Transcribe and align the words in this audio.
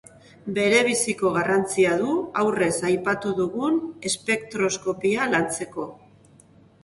Berebiziko 0.53 1.31
garrantzia 1.33 1.91
du 1.99 2.13
aurrez 2.43 2.71
aipatu 2.89 3.35
dugun 3.41 3.77
espektroskopia 4.11 5.29
lantzeko. 5.37 5.87